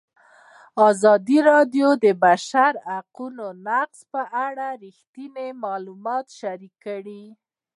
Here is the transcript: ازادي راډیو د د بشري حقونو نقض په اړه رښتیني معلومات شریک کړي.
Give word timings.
ازادي 0.89 1.37
راډیو 1.49 1.87
د 1.97 1.97
د 2.03 2.05
بشري 2.23 2.79
حقونو 2.91 3.45
نقض 3.67 3.99
په 4.13 4.21
اړه 4.45 4.67
رښتیني 4.83 5.49
معلومات 5.63 6.25
شریک 6.39 6.73
کړي. 6.85 7.23